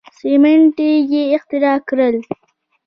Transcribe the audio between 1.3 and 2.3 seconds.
اختراع کړل.